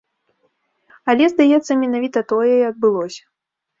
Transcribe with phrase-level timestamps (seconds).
[1.13, 3.23] Але, здаецца, менавіта тое і адбылося.